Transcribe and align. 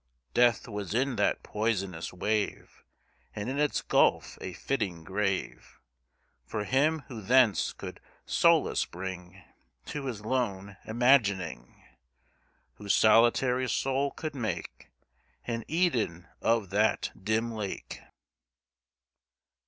Death 0.33 0.67
was 0.67 0.95
in 0.95 1.15
that 1.17 1.43
poisonous 1.43 2.11
wave, 2.11 2.83
And 3.35 3.47
in 3.49 3.59
its 3.59 3.83
gulf 3.83 4.35
a 4.41 4.51
fitting 4.53 5.03
grave 5.03 5.79
For 6.43 6.63
him 6.63 7.03
who 7.07 7.21
thence 7.21 7.71
could 7.71 7.99
solace 8.25 8.83
bring 8.83 9.43
To 9.85 10.05
his 10.07 10.21
lone 10.25 10.75
imagining 10.85 11.83
Whose 12.77 12.95
solitary 12.95 13.69
soul 13.69 14.09
could 14.09 14.33
make 14.33 14.89
An 15.45 15.63
Eden 15.67 16.27
of 16.41 16.71
that 16.71 17.11
dim 17.23 17.51
lake. 17.51 18.01